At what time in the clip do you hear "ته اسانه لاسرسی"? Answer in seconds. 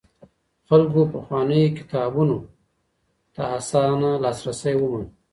3.33-4.73